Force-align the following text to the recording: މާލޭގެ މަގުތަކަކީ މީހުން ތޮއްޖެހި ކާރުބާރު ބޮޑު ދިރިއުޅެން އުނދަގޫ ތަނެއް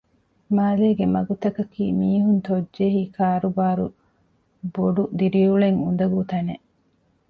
މާލޭގެ 0.55 1.05
މަގުތަކަކީ 1.15 1.83
މީހުން 1.99 2.39
ތޮއްޖެހި 2.47 3.03
ކާރުބާރު 3.15 3.85
ބޮޑު 4.75 5.03
ދިރިއުޅެން 5.19 5.79
އުނދަގޫ 5.85 6.21
ތަނެއް 6.31 6.65